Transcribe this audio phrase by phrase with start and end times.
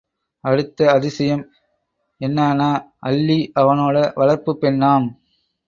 [0.43, 1.43] அடுத்த அதிசயம்
[2.21, 2.71] என்னான்னா,
[3.03, 5.07] அல்லி அவனோட வளர்ப்புப் பெண்ணாம்!